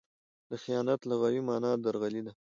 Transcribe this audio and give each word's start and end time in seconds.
د 0.49 0.51
خیانت 0.63 0.99
لغوي 1.09 1.41
مانا؛ 1.47 1.71
درغلي 1.83 2.21
ده. 2.25 2.33